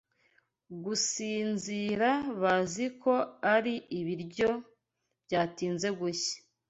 gusinzira 0.83 2.09
bazi 2.41 2.85
ko 3.01 3.13
ari 3.55 3.73
ibiryo 3.99 4.49
byatinze 5.25 5.87
gushya 5.99 6.37